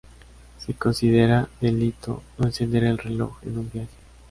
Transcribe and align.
Se 0.57 0.73
considera 0.73 1.47
delito 1.59 2.23
no 2.39 2.47
encender 2.47 2.85
el 2.85 2.97
reloj 2.97 3.37
en 3.43 3.59
un 3.59 3.69
viaje. 3.71 3.93